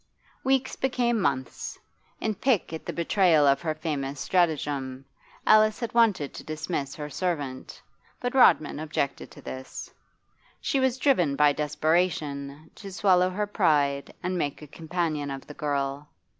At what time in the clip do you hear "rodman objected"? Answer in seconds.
8.33-9.29